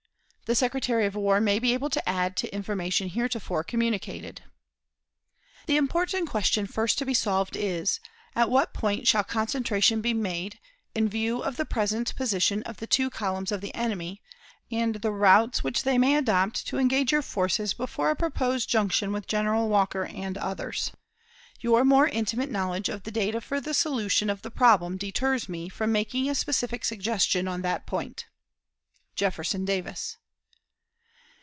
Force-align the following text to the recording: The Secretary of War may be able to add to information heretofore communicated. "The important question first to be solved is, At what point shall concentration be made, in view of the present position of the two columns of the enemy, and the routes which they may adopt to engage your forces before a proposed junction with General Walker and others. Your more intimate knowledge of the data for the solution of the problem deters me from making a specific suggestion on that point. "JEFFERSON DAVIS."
The 0.51 0.55
Secretary 0.55 1.05
of 1.05 1.15
War 1.15 1.39
may 1.39 1.59
be 1.59 1.73
able 1.73 1.89
to 1.91 2.09
add 2.09 2.35
to 2.35 2.53
information 2.53 3.07
heretofore 3.07 3.63
communicated. 3.63 4.43
"The 5.65 5.77
important 5.77 6.27
question 6.27 6.67
first 6.67 6.97
to 6.97 7.05
be 7.05 7.13
solved 7.13 7.55
is, 7.55 8.01
At 8.35 8.49
what 8.49 8.73
point 8.73 9.07
shall 9.07 9.23
concentration 9.23 10.01
be 10.01 10.13
made, 10.13 10.59
in 10.93 11.07
view 11.07 11.41
of 11.41 11.55
the 11.55 11.63
present 11.63 12.13
position 12.17 12.63
of 12.63 12.81
the 12.81 12.85
two 12.85 13.09
columns 13.09 13.53
of 13.53 13.61
the 13.61 13.73
enemy, 13.73 14.21
and 14.69 14.95
the 14.95 15.13
routes 15.13 15.63
which 15.63 15.83
they 15.83 15.97
may 15.97 16.17
adopt 16.17 16.67
to 16.67 16.77
engage 16.77 17.13
your 17.13 17.21
forces 17.21 17.73
before 17.73 18.09
a 18.09 18.15
proposed 18.17 18.67
junction 18.67 19.13
with 19.13 19.27
General 19.27 19.69
Walker 19.69 20.03
and 20.03 20.37
others. 20.37 20.91
Your 21.61 21.85
more 21.85 22.09
intimate 22.09 22.51
knowledge 22.51 22.89
of 22.89 23.03
the 23.03 23.11
data 23.11 23.39
for 23.39 23.61
the 23.61 23.73
solution 23.73 24.29
of 24.29 24.41
the 24.41 24.51
problem 24.51 24.97
deters 24.97 25.47
me 25.47 25.69
from 25.69 25.93
making 25.93 26.29
a 26.29 26.35
specific 26.35 26.83
suggestion 26.83 27.47
on 27.47 27.61
that 27.61 27.87
point. 27.87 28.25
"JEFFERSON 29.15 29.63
DAVIS." 29.63 30.17